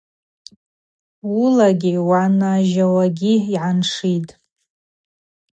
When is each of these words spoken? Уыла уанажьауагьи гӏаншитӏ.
Уыла 1.37 1.67
уанажьауагьи 2.09 3.33
гӏаншитӏ. 3.51 4.31